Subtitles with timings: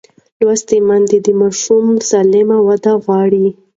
[0.39, 3.47] لوستې میندې د ماشوم سالمه وده غواړي.